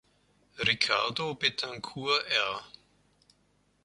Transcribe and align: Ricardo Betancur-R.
Ricardo 0.67 1.35
Betancur-R. 1.35 2.65